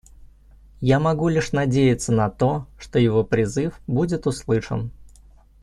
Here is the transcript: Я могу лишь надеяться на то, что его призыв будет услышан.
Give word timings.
Я 0.79 0.99
могу 0.99 1.27
лишь 1.27 1.51
надеяться 1.51 2.11
на 2.11 2.31
то, 2.31 2.65
что 2.79 2.97
его 2.97 3.23
призыв 3.23 3.79
будет 3.85 4.25
услышан. 4.25 4.89